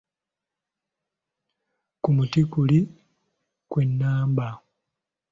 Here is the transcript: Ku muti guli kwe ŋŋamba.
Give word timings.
Ku 2.01 2.09
muti 2.15 2.41
guli 2.51 2.79
kwe 3.69 3.81
ŋŋamba. 3.93 4.47